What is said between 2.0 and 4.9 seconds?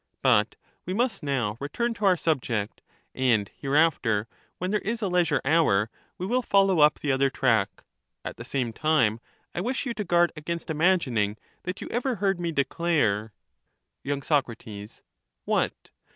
our subject; and hereafter, when there